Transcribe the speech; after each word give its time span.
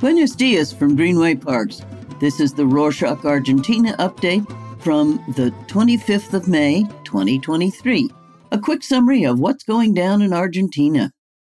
Buenos 0.00 0.34
dias 0.34 0.72
from 0.72 0.96
Greenway 0.96 1.34
Parks. 1.34 1.82
This 2.20 2.40
is 2.40 2.54
the 2.54 2.62
Rorshok 2.62 3.26
Argentina 3.26 3.94
update 3.98 4.50
from 4.80 5.22
the 5.36 5.50
25th 5.66 6.32
of 6.32 6.48
May, 6.48 6.84
2023. 7.04 8.08
A 8.50 8.58
quick 8.58 8.82
summary 8.82 9.24
of 9.24 9.40
what's 9.40 9.62
going 9.62 9.92
down 9.92 10.22
in 10.22 10.32
Argentina. 10.32 11.12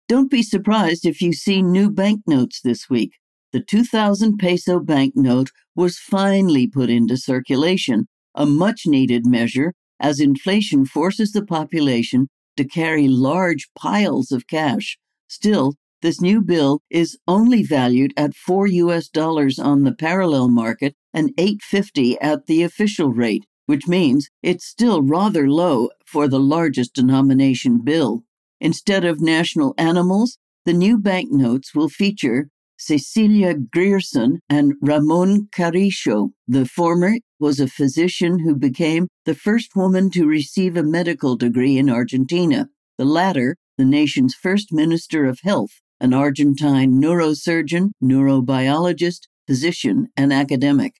Don't 0.08 0.30
be 0.30 0.42
surprised 0.42 1.04
if 1.04 1.20
you 1.20 1.34
see 1.34 1.60
new 1.60 1.90
banknotes 1.90 2.62
this 2.62 2.88
week. 2.88 3.12
The 3.52 3.60
2,000 3.60 4.38
peso 4.38 4.80
banknote 4.80 5.50
was 5.76 5.98
finally 5.98 6.66
put 6.66 6.88
into 6.88 7.18
circulation, 7.18 8.08
a 8.34 8.46
much 8.46 8.86
needed 8.86 9.26
measure 9.26 9.74
as 10.00 10.18
inflation 10.18 10.86
forces 10.86 11.32
the 11.32 11.44
population 11.44 12.28
to 12.56 12.64
carry 12.64 13.06
large 13.06 13.68
piles 13.78 14.32
of 14.32 14.46
cash. 14.46 14.96
Still, 15.28 15.74
this 16.02 16.20
new 16.20 16.40
bill 16.40 16.80
is 16.88 17.18
only 17.28 17.62
valued 17.62 18.12
at 18.16 18.34
4 18.34 18.66
US 18.66 19.08
dollars 19.08 19.58
on 19.58 19.82
the 19.82 19.94
parallel 19.94 20.48
market 20.48 20.94
and 21.12 21.32
850 21.36 22.18
at 22.20 22.46
the 22.46 22.62
official 22.62 23.12
rate, 23.12 23.44
which 23.66 23.86
means 23.86 24.28
it's 24.42 24.66
still 24.66 25.02
rather 25.02 25.48
low 25.48 25.90
for 26.06 26.26
the 26.26 26.40
largest 26.40 26.94
denomination 26.94 27.82
bill. 27.84 28.24
Instead 28.60 29.04
of 29.04 29.20
national 29.20 29.74
animals, 29.76 30.38
the 30.64 30.72
new 30.72 30.98
banknotes 30.98 31.74
will 31.74 31.88
feature 31.88 32.48
Cecilia 32.78 33.54
Grierson 33.54 34.40
and 34.48 34.72
Ramon 34.80 35.48
Carrillo. 35.52 36.30
The 36.48 36.64
former 36.64 37.16
was 37.38 37.60
a 37.60 37.68
physician 37.68 38.38
who 38.38 38.56
became 38.56 39.08
the 39.26 39.34
first 39.34 39.76
woman 39.76 40.10
to 40.12 40.26
receive 40.26 40.76
a 40.76 40.82
medical 40.82 41.36
degree 41.36 41.76
in 41.76 41.90
Argentina. 41.90 42.68
The 42.96 43.04
latter, 43.04 43.56
the 43.76 43.84
nation's 43.84 44.34
first 44.34 44.72
minister 44.72 45.26
of 45.26 45.40
health, 45.42 45.80
an 46.00 46.14
Argentine 46.14 47.00
neurosurgeon, 47.00 47.90
neurobiologist, 48.02 49.26
physician, 49.46 50.08
and 50.16 50.32
academic. 50.32 50.94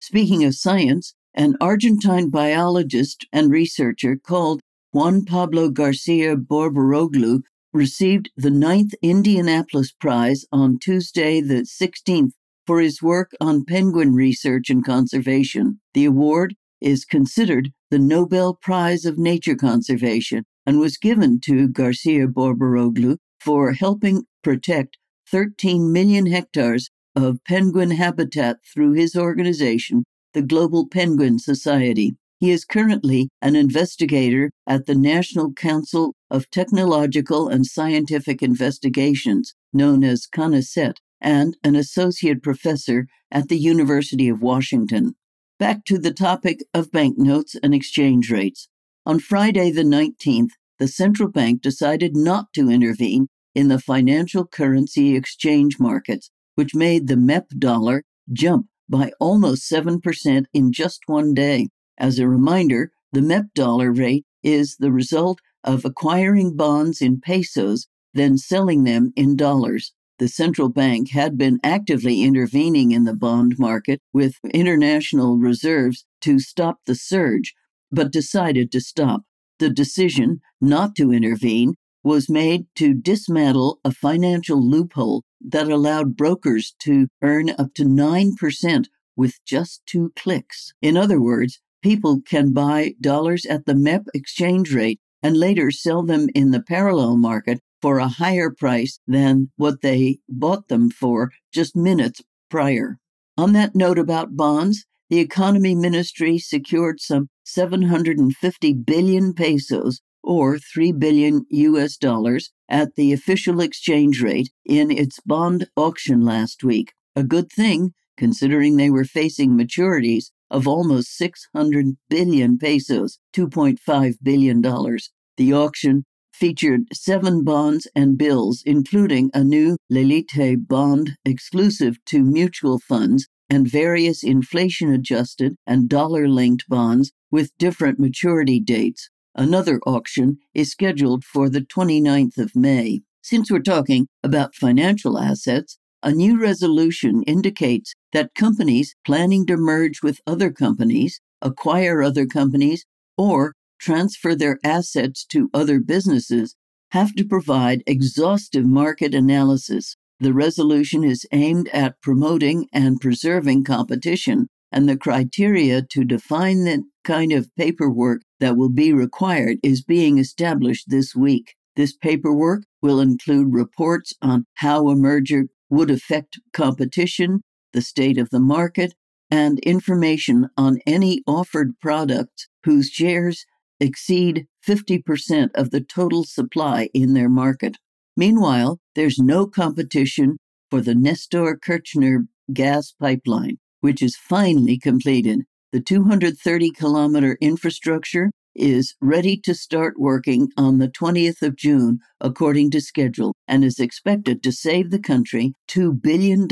Speaking 0.00 0.44
of 0.44 0.54
science, 0.54 1.14
an 1.34 1.56
Argentine 1.60 2.28
biologist 2.28 3.26
and 3.32 3.50
researcher 3.50 4.16
called 4.16 4.60
Juan 4.92 5.24
Pablo 5.24 5.70
Garcia 5.70 6.36
Borboroglu 6.36 7.42
received 7.72 8.30
the 8.36 8.50
ninth 8.50 8.92
Indianapolis 9.00 9.92
Prize 9.92 10.44
on 10.52 10.78
Tuesday, 10.78 11.40
the 11.40 11.62
16th, 11.62 12.32
for 12.66 12.80
his 12.80 13.00
work 13.00 13.30
on 13.40 13.64
penguin 13.64 14.14
research 14.14 14.68
and 14.68 14.84
conservation. 14.84 15.80
The 15.94 16.04
award 16.04 16.54
is 16.80 17.04
considered 17.04 17.70
the 17.90 17.98
Nobel 17.98 18.54
Prize 18.54 19.04
of 19.04 19.18
Nature 19.18 19.56
Conservation 19.56 20.44
and 20.66 20.78
was 20.78 20.98
given 20.98 21.40
to 21.40 21.68
Garcia 21.68 22.26
Borboroglu 22.26 23.16
for 23.44 23.72
helping 23.72 24.24
protect 24.44 24.98
13 25.30 25.92
million 25.92 26.26
hectares 26.26 26.90
of 27.16 27.42
penguin 27.44 27.90
habitat 27.90 28.58
through 28.72 28.92
his 28.92 29.16
organization, 29.16 30.04
the 30.32 30.42
Global 30.42 30.88
Penguin 30.88 31.38
Society. 31.38 32.14
He 32.38 32.50
is 32.50 32.64
currently 32.64 33.28
an 33.40 33.56
investigator 33.56 34.50
at 34.66 34.86
the 34.86 34.94
National 34.94 35.52
Council 35.52 36.14
of 36.30 36.50
Technological 36.50 37.48
and 37.48 37.66
Scientific 37.66 38.42
Investigations, 38.42 39.54
known 39.72 40.04
as 40.04 40.26
CONICET, 40.26 40.98
and 41.20 41.56
an 41.62 41.76
associate 41.76 42.42
professor 42.42 43.06
at 43.30 43.48
the 43.48 43.58
University 43.58 44.28
of 44.28 44.42
Washington. 44.42 45.14
Back 45.58 45.84
to 45.86 45.98
the 45.98 46.12
topic 46.12 46.64
of 46.74 46.90
banknotes 46.90 47.54
and 47.62 47.74
exchange 47.74 48.30
rates. 48.30 48.68
On 49.06 49.18
Friday 49.18 49.70
the 49.70 49.84
19th, 49.84 50.50
the 50.78 50.88
central 50.88 51.28
bank 51.28 51.62
decided 51.62 52.16
not 52.16 52.52
to 52.54 52.68
intervene 52.68 53.28
in 53.54 53.68
the 53.68 53.78
financial 53.78 54.46
currency 54.46 55.14
exchange 55.16 55.78
markets, 55.78 56.30
which 56.54 56.74
made 56.74 57.06
the 57.06 57.16
MEP 57.16 57.46
dollar 57.58 58.04
jump 58.32 58.66
by 58.88 59.12
almost 59.20 59.70
7% 59.70 60.44
in 60.52 60.72
just 60.72 61.00
one 61.06 61.34
day. 61.34 61.68
As 61.98 62.18
a 62.18 62.28
reminder, 62.28 62.92
the 63.12 63.20
MEP 63.20 63.52
dollar 63.54 63.92
rate 63.92 64.24
is 64.42 64.76
the 64.76 64.92
result 64.92 65.40
of 65.64 65.84
acquiring 65.84 66.56
bonds 66.56 67.00
in 67.00 67.20
pesos, 67.20 67.86
then 68.14 68.36
selling 68.36 68.84
them 68.84 69.12
in 69.16 69.36
dollars. 69.36 69.92
The 70.18 70.28
central 70.28 70.68
bank 70.68 71.10
had 71.10 71.36
been 71.36 71.58
actively 71.64 72.22
intervening 72.22 72.92
in 72.92 73.04
the 73.04 73.14
bond 73.14 73.58
market 73.58 74.00
with 74.12 74.36
international 74.52 75.36
reserves 75.36 76.04
to 76.20 76.38
stop 76.38 76.80
the 76.86 76.94
surge, 76.94 77.54
but 77.90 78.12
decided 78.12 78.70
to 78.72 78.80
stop. 78.80 79.22
The 79.58 79.70
decision 79.70 80.40
not 80.60 80.94
to 80.96 81.12
intervene 81.12 81.74
was 82.02 82.28
made 82.28 82.66
to 82.76 82.94
dismantle 82.94 83.78
a 83.84 83.92
financial 83.92 84.60
loophole 84.60 85.22
that 85.40 85.68
allowed 85.68 86.16
brokers 86.16 86.74
to 86.80 87.08
earn 87.22 87.50
up 87.50 87.74
to 87.74 87.84
9% 87.84 88.86
with 89.16 89.44
just 89.44 89.82
two 89.86 90.12
clicks. 90.16 90.72
In 90.80 90.96
other 90.96 91.20
words, 91.20 91.60
people 91.82 92.20
can 92.20 92.52
buy 92.52 92.94
dollars 93.00 93.44
at 93.46 93.66
the 93.66 93.74
MEP 93.74 94.06
exchange 94.14 94.74
rate 94.74 95.00
and 95.22 95.36
later 95.36 95.70
sell 95.70 96.02
them 96.02 96.28
in 96.34 96.50
the 96.50 96.62
parallel 96.62 97.16
market 97.16 97.60
for 97.80 97.98
a 97.98 98.08
higher 98.08 98.50
price 98.50 98.98
than 99.06 99.50
what 99.56 99.82
they 99.82 100.18
bought 100.28 100.68
them 100.68 100.90
for 100.90 101.30
just 101.52 101.76
minutes 101.76 102.20
prior. 102.50 102.98
On 103.36 103.52
that 103.52 103.74
note 103.74 103.98
about 103.98 104.36
bonds, 104.36 104.84
the 105.10 105.18
economy 105.18 105.74
ministry 105.74 106.38
secured 106.38 107.00
some 107.00 107.28
750 107.44 108.72
billion 108.74 109.34
pesos 109.34 110.00
or 110.22 110.58
3 110.58 110.92
billion 110.92 111.44
US 111.50 111.96
dollars 111.96 112.50
at 112.68 112.94
the 112.96 113.12
official 113.12 113.60
exchange 113.60 114.22
rate 114.22 114.50
in 114.64 114.90
its 114.90 115.20
bond 115.26 115.68
auction 115.76 116.22
last 116.22 116.62
week. 116.64 116.92
A 117.14 117.22
good 117.22 117.50
thing 117.50 117.92
considering 118.16 118.76
they 118.76 118.90
were 118.90 119.04
facing 119.04 119.50
maturities 119.50 120.30
of 120.50 120.68
almost 120.68 121.16
600 121.16 121.96
billion 122.08 122.58
pesos, 122.58 123.18
$2.5 123.34 124.14
billion. 124.22 124.62
The 124.62 125.52
auction 125.52 126.04
featured 126.32 126.82
seven 126.92 127.44
bonds 127.44 127.88
and 127.94 128.18
bills, 128.18 128.62
including 128.64 129.30
a 129.34 129.44
new 129.44 129.76
Lelite 129.90 130.66
bond 130.68 131.12
exclusive 131.24 131.96
to 132.06 132.22
mutual 132.22 132.78
funds 132.78 133.26
and 133.48 133.70
various 133.70 134.22
inflation 134.22 134.92
adjusted 134.92 135.56
and 135.66 135.88
dollar 135.88 136.26
linked 136.28 136.68
bonds 136.68 137.12
with 137.30 137.56
different 137.58 137.98
maturity 137.98 138.60
dates. 138.60 139.10
Another 139.34 139.80
auction 139.86 140.38
is 140.52 140.70
scheduled 140.70 141.24
for 141.24 141.48
the 141.48 141.62
29th 141.62 142.36
of 142.38 142.54
May. 142.54 143.00
Since 143.22 143.50
we're 143.50 143.60
talking 143.60 144.08
about 144.22 144.54
financial 144.54 145.18
assets, 145.18 145.78
a 146.02 146.12
new 146.12 146.40
resolution 146.40 147.22
indicates 147.22 147.94
that 148.12 148.34
companies 148.34 148.94
planning 149.06 149.46
to 149.46 149.56
merge 149.56 150.02
with 150.02 150.20
other 150.26 150.50
companies, 150.50 151.20
acquire 151.40 152.02
other 152.02 152.26
companies, 152.26 152.84
or 153.16 153.54
transfer 153.80 154.34
their 154.34 154.58
assets 154.64 155.24
to 155.26 155.48
other 155.54 155.80
businesses 155.80 156.54
have 156.90 157.14
to 157.14 157.24
provide 157.24 157.82
exhaustive 157.86 158.66
market 158.66 159.14
analysis. 159.14 159.96
The 160.20 160.34
resolution 160.34 161.04
is 161.04 161.26
aimed 161.32 161.68
at 161.68 162.00
promoting 162.02 162.68
and 162.72 163.00
preserving 163.00 163.64
competition, 163.64 164.48
and 164.72 164.88
the 164.88 164.96
criteria 164.96 165.82
to 165.82 166.04
define 166.04 166.64
the 166.64 166.82
kind 167.04 167.32
of 167.32 167.54
paperwork 167.56 168.22
that 168.40 168.56
will 168.56 168.70
be 168.70 168.92
required 168.92 169.58
is 169.62 169.82
being 169.82 170.18
established 170.18 170.88
this 170.88 171.14
week. 171.14 171.54
This 171.76 171.94
paperwork 171.94 172.64
will 172.80 173.00
include 173.00 173.52
reports 173.52 174.12
on 174.22 174.46
how 174.54 174.88
a 174.88 174.96
merger 174.96 175.44
would 175.70 175.90
affect 175.90 176.40
competition, 176.52 177.42
the 177.72 177.82
state 177.82 178.18
of 178.18 178.30
the 178.30 178.40
market, 178.40 178.94
and 179.30 179.58
information 179.60 180.48
on 180.56 180.78
any 180.86 181.22
offered 181.26 181.72
products 181.80 182.48
whose 182.64 182.88
shares 182.88 183.46
exceed 183.80 184.46
50% 184.66 185.50
of 185.54 185.70
the 185.70 185.80
total 185.80 186.24
supply 186.24 186.88
in 186.92 187.14
their 187.14 187.30
market. 187.30 187.78
Meanwhile, 188.16 188.78
there's 188.94 189.18
no 189.18 189.46
competition 189.46 190.36
for 190.70 190.80
the 190.80 190.94
Nestor 190.94 191.56
Kirchner 191.56 192.26
gas 192.52 192.92
pipeline, 193.00 193.58
which 193.82 194.02
is 194.02 194.16
finally 194.16 194.78
completed. 194.78 195.42
The 195.72 195.80
230 195.80 196.70
kilometer 196.70 197.36
infrastructure 197.40 198.30
is 198.54 198.94
ready 199.00 199.36
to 199.38 199.54
start 199.54 199.98
working 199.98 200.48
on 200.56 200.78
the 200.78 200.88
20th 200.88 201.42
of 201.42 201.56
June 201.56 201.98
according 202.20 202.70
to 202.70 202.80
schedule 202.80 203.34
and 203.48 203.64
is 203.64 203.78
expected 203.78 204.42
to 204.42 204.52
save 204.52 204.90
the 204.90 204.98
country 204.98 205.54
$2 205.68 206.00
billion 206.00 206.42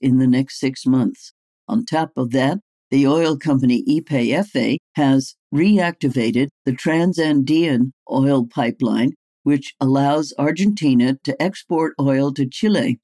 in 0.00 0.18
the 0.18 0.26
next 0.26 0.60
six 0.60 0.86
months. 0.86 1.32
On 1.66 1.84
top 1.84 2.12
of 2.16 2.30
that, 2.32 2.58
the 2.90 3.06
oil 3.06 3.36
company 3.36 3.84
YPF 3.86 4.78
has 4.94 5.34
reactivated 5.54 6.48
the 6.64 6.72
Transandean 6.72 7.92
oil 8.10 8.46
pipeline, 8.46 9.12
which 9.42 9.74
allows 9.80 10.32
Argentina 10.38 11.16
to 11.24 11.40
export 11.42 11.94
oil 12.00 12.32
to 12.32 12.46
Chile. 12.46 12.98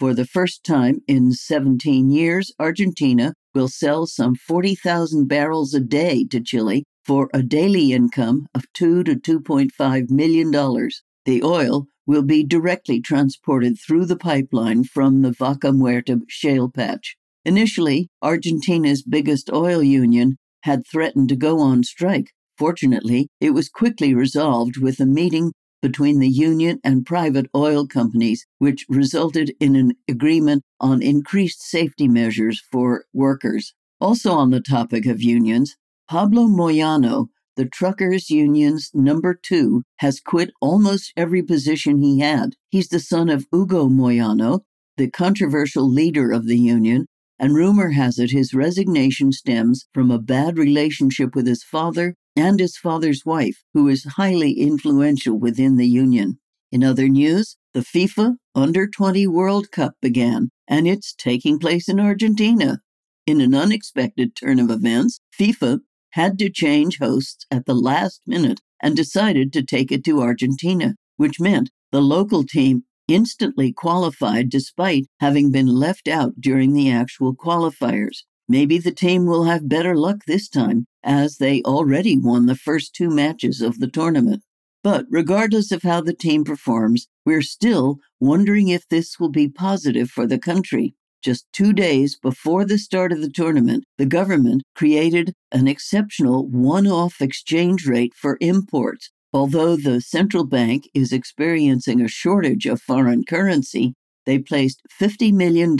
For 0.00 0.14
the 0.14 0.24
first 0.24 0.64
time 0.64 1.02
in 1.06 1.32
17 1.32 2.10
years, 2.10 2.54
Argentina 2.58 3.34
will 3.54 3.68
sell 3.68 4.06
some 4.06 4.34
40,000 4.34 5.28
barrels 5.28 5.74
a 5.74 5.80
day 5.80 6.24
to 6.30 6.40
Chile 6.40 6.84
for 7.04 7.28
a 7.34 7.42
daily 7.42 7.92
income 7.92 8.46
of 8.54 8.64
2 8.72 9.04
to 9.04 9.16
2.5 9.16 10.10
million 10.10 10.50
dollars. 10.50 11.02
The 11.26 11.42
oil 11.42 11.84
will 12.06 12.22
be 12.22 12.42
directly 12.42 13.02
transported 13.02 13.76
through 13.78 14.06
the 14.06 14.16
pipeline 14.16 14.84
from 14.84 15.20
the 15.20 15.32
Vaca 15.32 15.70
Muerta 15.70 16.22
shale 16.28 16.70
patch. 16.70 17.18
Initially, 17.44 18.08
Argentina's 18.22 19.02
biggest 19.02 19.52
oil 19.52 19.82
union 19.82 20.38
had 20.62 20.86
threatened 20.90 21.28
to 21.28 21.36
go 21.36 21.60
on 21.60 21.82
strike. 21.82 22.30
Fortunately, 22.56 23.28
it 23.38 23.50
was 23.50 23.68
quickly 23.68 24.14
resolved 24.14 24.78
with 24.78 24.98
a 24.98 25.04
meeting 25.04 25.52
between 25.82 26.18
the 26.18 26.28
union 26.28 26.80
and 26.84 27.06
private 27.06 27.46
oil 27.54 27.86
companies, 27.86 28.46
which 28.58 28.86
resulted 28.88 29.52
in 29.60 29.76
an 29.76 29.92
agreement 30.08 30.62
on 30.80 31.02
increased 31.02 31.62
safety 31.62 32.08
measures 32.08 32.62
for 32.70 33.04
workers. 33.12 33.74
Also, 34.00 34.32
on 34.32 34.50
the 34.50 34.60
topic 34.60 35.06
of 35.06 35.22
unions, 35.22 35.76
Pablo 36.08 36.46
Moyano, 36.46 37.28
the 37.56 37.66
truckers' 37.66 38.30
union's 38.30 38.90
number 38.94 39.34
two, 39.34 39.82
has 39.98 40.20
quit 40.20 40.50
almost 40.60 41.12
every 41.16 41.42
position 41.42 42.00
he 42.00 42.20
had. 42.20 42.54
He's 42.70 42.88
the 42.88 43.00
son 43.00 43.28
of 43.28 43.46
Hugo 43.52 43.88
Moyano, 43.88 44.60
the 44.96 45.10
controversial 45.10 45.88
leader 45.88 46.32
of 46.32 46.46
the 46.46 46.58
union, 46.58 47.06
and 47.40 47.54
rumor 47.54 47.92
has 47.92 48.18
it 48.18 48.30
his 48.30 48.52
resignation 48.52 49.32
stems 49.32 49.86
from 49.94 50.10
a 50.10 50.18
bad 50.18 50.58
relationship 50.58 51.34
with 51.34 51.46
his 51.46 51.64
father 51.64 52.14
and 52.36 52.60
his 52.60 52.76
father's 52.76 53.24
wife, 53.24 53.64
who 53.72 53.88
is 53.88 54.04
highly 54.04 54.52
influential 54.52 55.38
within 55.38 55.76
the 55.76 55.88
union. 55.88 56.38
In 56.70 56.84
other 56.84 57.08
news, 57.08 57.56
the 57.72 57.80
FIFA 57.80 58.36
Under 58.54 58.86
20 58.86 59.26
World 59.26 59.70
Cup 59.70 59.94
began, 60.02 60.50
and 60.68 60.86
it's 60.86 61.14
taking 61.14 61.58
place 61.58 61.88
in 61.88 61.98
Argentina. 61.98 62.80
In 63.26 63.40
an 63.40 63.54
unexpected 63.54 64.36
turn 64.36 64.60
of 64.60 64.70
events, 64.70 65.18
FIFA 65.38 65.80
had 66.10 66.38
to 66.40 66.50
change 66.50 66.98
hosts 66.98 67.46
at 67.50 67.64
the 67.64 67.74
last 67.74 68.20
minute 68.26 68.60
and 68.82 68.94
decided 68.94 69.52
to 69.54 69.62
take 69.62 69.90
it 69.90 70.04
to 70.04 70.20
Argentina, 70.20 70.94
which 71.16 71.40
meant 71.40 71.70
the 71.90 72.02
local 72.02 72.44
team 72.44 72.84
instantly 73.10 73.72
qualified 73.72 74.48
despite 74.48 75.06
having 75.18 75.50
been 75.50 75.66
left 75.66 76.08
out 76.08 76.40
during 76.40 76.72
the 76.72 76.90
actual 76.90 77.34
qualifiers. 77.34 78.22
Maybe 78.48 78.78
the 78.78 78.92
team 78.92 79.26
will 79.26 79.44
have 79.44 79.68
better 79.68 79.96
luck 79.96 80.24
this 80.26 80.48
time, 80.48 80.86
as 81.04 81.36
they 81.36 81.62
already 81.62 82.18
won 82.18 82.46
the 82.46 82.56
first 82.56 82.94
two 82.94 83.10
matches 83.10 83.60
of 83.60 83.78
the 83.78 83.88
tournament. 83.88 84.42
But 84.82 85.06
regardless 85.10 85.70
of 85.72 85.82
how 85.82 86.00
the 86.00 86.14
team 86.14 86.42
performs, 86.42 87.06
we're 87.26 87.42
still 87.42 87.98
wondering 88.18 88.68
if 88.68 88.88
this 88.88 89.20
will 89.20 89.28
be 89.28 89.48
positive 89.48 90.10
for 90.10 90.26
the 90.26 90.38
country. 90.38 90.94
Just 91.22 91.46
two 91.52 91.74
days 91.74 92.16
before 92.16 92.64
the 92.64 92.78
start 92.78 93.12
of 93.12 93.20
the 93.20 93.30
tournament, 93.30 93.84
the 93.98 94.06
government 94.06 94.62
created 94.74 95.34
an 95.52 95.68
exceptional 95.68 96.48
one 96.48 96.86
off 96.86 97.20
exchange 97.20 97.86
rate 97.86 98.14
for 98.14 98.38
imports. 98.40 99.10
Although 99.32 99.76
the 99.76 100.00
central 100.00 100.44
bank 100.44 100.88
is 100.92 101.12
experiencing 101.12 102.00
a 102.00 102.08
shortage 102.08 102.66
of 102.66 102.82
foreign 102.82 103.24
currency, 103.24 103.94
they 104.26 104.38
placed 104.38 104.82
$50 105.00 105.32
million 105.32 105.72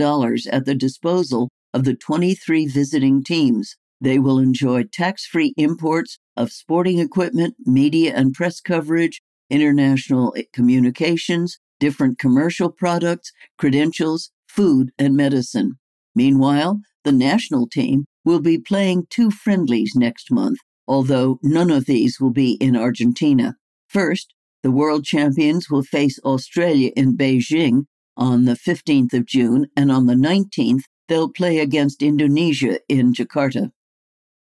at 0.53 0.65
the 0.67 0.75
disposal 0.75 1.49
of 1.75 1.85
the 1.85 1.95
23 1.95 2.67
visiting 2.67 3.25
teams. 3.25 3.77
They 4.01 4.19
will 4.19 4.39
enjoy 4.39 4.85
tax 4.85 5.27
free 5.27 5.53
imports 5.57 6.19
of 6.37 6.53
sporting 6.53 7.01
equipment, 7.01 7.55
media 7.67 8.15
and 8.15 8.33
press 8.33 8.61
coverage, 8.61 9.21
international 9.51 10.33
eh, 10.37 10.45
communications, 10.53 11.59
different 11.81 12.19
commercial 12.19 12.71
products, 12.71 13.33
credentials, 13.59 14.31
food, 14.49 14.91
and 14.99 15.17
medicine. 15.17 15.79
Meanwhile, 16.15 16.81
the 17.05 17.13
national 17.13 17.69
team 17.69 18.05
will 18.25 18.41
be 18.41 18.59
playing 18.59 19.07
two 19.11 19.31
friendlies 19.31 19.93
next 19.97 20.31
month, 20.31 20.59
although 20.91 21.39
none 21.41 21.71
of 21.71 21.87
these 21.87 22.19
will 22.21 22.33
be 22.33 22.55
in 22.55 22.75
Argentina. 22.75 23.57
First, 23.87 24.35
the 24.65 24.73
world 24.73 25.05
champions 25.05 25.71
will 25.71 25.85
face 25.85 26.19
Australia 26.25 26.91
in 26.97 27.17
Beijing 27.17 27.85
on 28.17 28.45
the 28.45 28.57
15th 28.57 29.15
of 29.15 29.25
June, 29.25 29.69
and 29.77 29.93
on 29.93 30.07
the 30.07 30.15
19th, 30.15 30.83
they'll 31.07 31.31
play 31.31 31.61
against 31.61 32.03
Indonesia 32.03 32.81
in 32.89 33.15
Jakarta. 33.15 33.71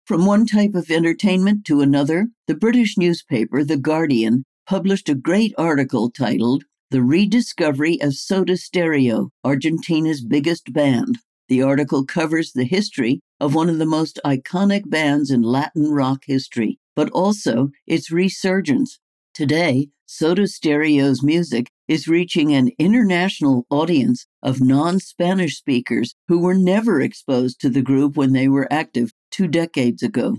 From 0.05 0.27
one 0.27 0.45
type 0.45 0.75
of 0.75 0.91
entertainment 0.91 1.65
to 1.67 1.81
another, 1.81 2.27
the 2.49 2.57
British 2.57 2.99
newspaper 2.99 3.63
The 3.63 3.77
Guardian 3.77 4.43
published 4.67 5.09
a 5.09 5.15
great 5.15 5.55
article 5.57 6.11
titled 6.11 6.65
the 6.91 7.03
rediscovery 7.03 8.03
of 8.03 8.15
Soda 8.15 8.57
Stereo, 8.57 9.31
Argentina's 9.45 10.25
biggest 10.25 10.73
band. 10.73 11.19
The 11.53 11.61
article 11.61 12.07
covers 12.07 12.53
the 12.53 12.65
history 12.65 13.21
of 13.39 13.55
one 13.55 13.69
of 13.69 13.77
the 13.77 13.85
most 13.85 14.19
iconic 14.25 14.89
bands 14.89 15.31
in 15.31 15.43
Latin 15.43 15.93
rock 15.93 16.23
history, 16.25 16.79
but 16.97 17.11
also 17.11 17.69
its 17.87 18.11
resurgence. 18.11 18.99
Today, 19.35 19.89
Soda 20.07 20.47
Stereo's 20.47 21.23
music 21.23 21.69
is 21.89 22.09
reaching 22.09 22.55
an 22.55 22.71
international 22.79 23.67
audience 23.69 24.25
of 24.43 24.63
non 24.63 24.99
Spanish 24.99 25.59
speakers 25.59 26.15
who 26.27 26.39
were 26.39 26.55
never 26.55 27.03
exposed 27.03 27.61
to 27.61 27.69
the 27.69 27.83
group 27.83 28.17
when 28.17 28.33
they 28.33 28.49
were 28.49 28.73
active 28.73 29.13
two 29.31 29.47
decades 29.47 30.03
ago. 30.03 30.39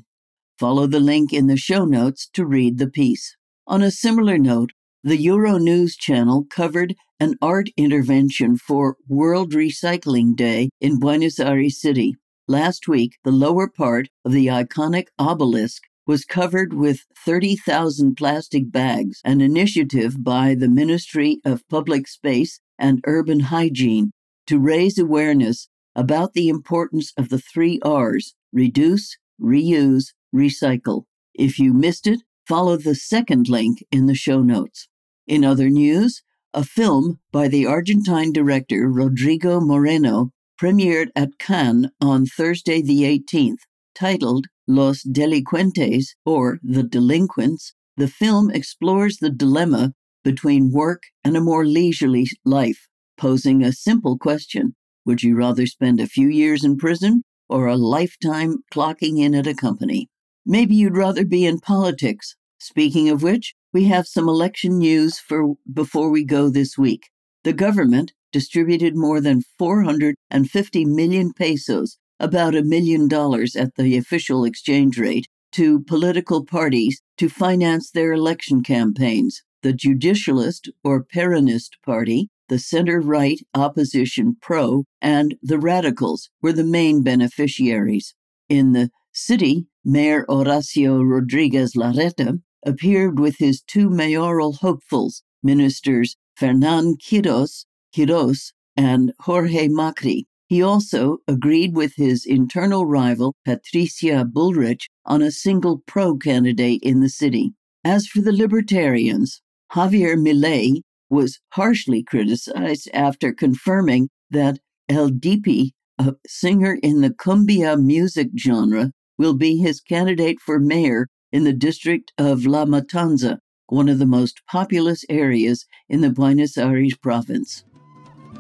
Follow 0.58 0.88
the 0.88 1.00
link 1.00 1.32
in 1.32 1.46
the 1.46 1.58
show 1.58 1.86
notes 1.86 2.28
to 2.34 2.44
read 2.44 2.80
the 2.80 2.90
piece. 2.90 3.38
On 3.68 3.84
a 3.84 3.92
similar 3.92 4.40
note, 4.40 4.72
the 5.06 5.18
Euronews 5.18 5.98
channel 5.98 6.46
covered 6.50 6.96
an 7.20 7.36
art 7.42 7.68
intervention 7.76 8.56
for 8.56 8.96
World 9.10 9.52
Recycling 9.52 10.34
Day 10.34 10.70
in 10.80 10.98
Buenos 10.98 11.42
Aires 11.42 11.80
City. 11.82 12.16
Last 12.48 12.88
week, 12.88 13.18
the 13.26 13.32
lower 13.32 13.68
part 13.68 14.08
of 14.24 14.32
the 14.32 14.48
iconic 14.48 15.08
obelisk 15.20 15.84
was 16.08 16.24
covered 16.24 16.74
with 16.74 17.02
30,000 17.26 18.16
plastic 18.16 18.72
bags, 18.72 19.20
an 19.26 19.42
initiative 19.42 20.24
by 20.24 20.56
the 20.56 20.70
Ministry 20.70 21.42
of 21.44 21.68
Public 21.68 22.08
Space 22.08 22.62
and 22.80 23.02
Urban 23.06 23.42
Hygiene 23.42 24.12
to 24.48 24.58
raise 24.58 24.98
awareness 24.98 25.68
about 25.96 26.32
the 26.34 26.48
importance 26.48 27.12
of 27.18 27.28
the 27.28 27.40
three 27.40 27.78
R's 27.84 28.36
reduce, 28.54 29.18
reuse, 29.42 30.14
recycle. 30.34 31.04
If 31.34 31.60
you 31.60 31.74
missed 31.74 32.08
it, 32.08 32.22
follow 32.48 32.78
the 32.78 32.96
second 32.96 33.50
link 33.50 33.84
in 33.92 34.06
the 34.06 34.16
show 34.16 34.42
notes. 34.42 34.88
In 35.28 35.46
other 35.46 35.70
news, 35.70 36.22
a 36.54 36.66
film 36.66 37.20
by 37.32 37.48
the 37.48 37.66
Argentine 37.66 38.34
director 38.34 38.90
Rodrigo 38.92 39.62
Moreno 39.62 40.32
premiered 40.60 41.10
at 41.16 41.40
Cannes 41.40 41.90
on 42.02 42.26
Thursday 42.26 42.82
the 42.82 43.04
18th, 43.04 43.60
titled 43.96 44.48
Los 44.68 45.04
Delincuentes, 45.04 46.16
or 46.26 46.60
The 46.62 46.84
Delinquents. 46.84 47.74
The 47.96 48.10
film 48.10 48.52
explores 48.52 49.18
the 49.18 49.30
dilemma 49.30 49.94
between 50.24 50.72
work 50.72 51.04
and 51.24 51.38
a 51.38 51.42
more 51.42 51.66
leisurely 51.66 52.28
life, 52.44 52.88
posing 53.18 53.64
a 53.64 53.72
simple 53.72 54.18
question 54.18 54.76
Would 55.06 55.24
you 55.24 55.36
rather 55.36 55.66
spend 55.66 56.00
a 56.00 56.08
few 56.08 56.28
years 56.28 56.66
in 56.66 56.78
prison 56.78 57.24
or 57.48 57.68
a 57.68 57.78
lifetime 57.78 58.58
clocking 58.74 59.20
in 59.20 59.34
at 59.36 59.48
a 59.48 59.56
company? 59.56 60.10
Maybe 60.46 60.76
you'd 60.76 60.98
rather 60.98 61.24
be 61.24 61.46
in 61.46 61.60
politics. 61.60 62.36
Speaking 62.60 63.10
of 63.10 63.24
which, 63.24 63.56
we 63.74 63.86
have 63.86 64.08
some 64.08 64.30
election 64.30 64.78
news 64.78 65.18
for 65.18 65.56
before 65.74 66.10
we 66.10 66.24
go 66.24 66.48
this 66.48 66.78
week. 66.78 67.10
The 67.44 67.54
government 67.54 68.14
distributed 68.32 68.96
more 68.96 69.20
than 69.20 69.42
450 69.58 70.86
million 70.86 71.34
pesos, 71.34 71.98
about 72.20 72.56
a 72.56 72.64
million 72.64 73.08
dollars 73.08 73.56
at 73.56 73.76
the 73.76 73.98
official 73.98 74.46
exchange 74.46 75.00
rate, 75.00 75.28
to 75.54 75.82
political 75.82 76.46
parties 76.46 77.02
to 77.18 77.30
finance 77.30 77.92
their 77.92 78.14
election 78.14 78.62
campaigns. 78.64 79.42
The 79.64 79.74
Justicialist 79.74 80.70
or 80.84 81.04
Peronist 81.04 81.72
Party, 81.86 82.30
the 82.50 82.60
center 82.60 83.00
right 83.00 83.40
opposition 83.56 84.36
PRO, 84.42 84.86
and 85.02 85.36
the 85.42 85.60
Radicals 85.60 86.30
were 86.42 86.54
the 86.54 86.64
main 86.64 87.02
beneficiaries. 87.02 88.14
In 88.50 88.74
the 88.74 88.90
city, 89.14 89.68
Mayor 89.86 90.26
Horacio 90.28 91.02
Rodriguez 91.04 91.74
Larreta 91.76 92.42
appeared 92.66 93.20
with 93.20 93.38
his 93.38 93.62
two 93.62 93.90
mayoral 93.90 94.54
hopefuls, 94.54 95.24
ministers 95.42 96.16
Fernan 96.36 96.98
Quiros, 96.98 97.66
Quiros 97.96 98.54
and 98.76 99.14
Jorge 99.20 99.68
Macri. 99.68 100.26
He 100.48 100.62
also 100.62 101.18
agreed 101.28 101.76
with 101.76 101.96
his 101.96 102.26
internal 102.26 102.86
rival, 102.86 103.36
Patricia 103.46 104.26
Bullrich, 104.26 104.88
on 105.06 105.22
a 105.22 105.32
single 105.32 105.84
pro 105.88 106.18
candidate 106.18 106.82
in 106.84 107.00
the 107.00 107.10
city. 107.10 107.54
As 107.84 108.08
for 108.08 108.22
the 108.22 108.32
Libertarians, 108.32 109.42
Javier 109.72 110.16
Milei 110.16 110.82
was 111.10 111.40
harshly 111.54 112.04
criticized 112.04 112.90
after 112.94 113.34
confirming 113.34 114.10
that 114.30 114.60
El 114.90 115.10
Dipi, 115.10 115.72
a 115.98 116.16
singer 116.28 116.78
in 116.84 117.02
the 117.02 117.10
cumbia 117.10 117.80
music 117.82 118.30
genre, 118.38 118.92
will 119.18 119.34
be 119.34 119.58
his 119.58 119.80
candidate 119.80 120.40
for 120.40 120.60
mayor 120.60 121.08
in 121.34 121.44
the 121.44 121.52
district 121.52 122.14
of 122.18 122.46
La 122.46 122.64
Matanza, 122.64 123.40
one 123.68 123.90
of 123.90 124.00
the 124.00 124.06
most 124.06 124.42
populous 124.50 125.04
areas 125.10 125.66
in 125.90 126.00
the 126.00 126.12
Buenos 126.12 126.58
Aires 126.58 126.96
province. 126.96 127.66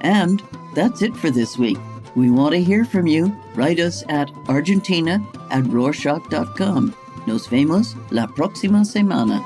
And 0.02 0.42
that's 0.76 1.02
it 1.02 1.16
for 1.16 1.32
this 1.32 1.58
week. 1.58 1.78
We 2.16 2.30
want 2.30 2.54
to 2.54 2.64
hear 2.64 2.86
from 2.86 3.08
you. 3.08 3.36
Write 3.56 3.80
us 3.80 4.04
at 4.08 4.30
argentina 4.48 5.20
at 5.50 5.64
rorshok.com. 5.64 6.96
Nos 7.26 7.48
vemos 7.48 7.96
la 8.12 8.28
próxima 8.28 8.86
semana. 8.86 9.42